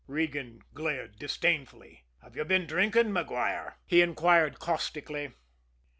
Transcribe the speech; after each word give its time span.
Regan 0.07 0.63
glared 0.73 1.19
disdainfully. 1.19 2.05
"Have 2.23 2.35
you 2.35 2.43
been 2.43 2.65
drinking, 2.65 3.13
Maguire?" 3.13 3.77
he 3.85 4.01
inquired 4.01 4.57
caustically. 4.57 5.33